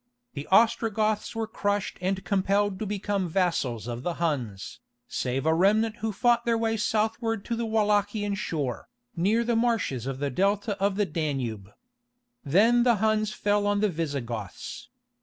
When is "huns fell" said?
12.95-13.67